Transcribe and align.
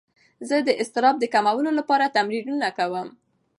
زه 0.47 0.55
د 0.67 0.69
اضطراب 0.81 1.15
د 1.19 1.25
کمولو 1.33 1.71
لپاره 1.79 2.13
تمرینونه 2.15 2.67
کوم. 2.77 3.07